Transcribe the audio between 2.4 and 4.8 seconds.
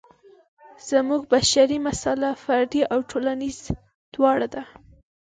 فردي او ټولنیزه دواړه ده.